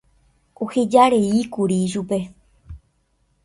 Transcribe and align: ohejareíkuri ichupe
ohejareíkuri 0.63 1.75
ichupe 1.85 2.17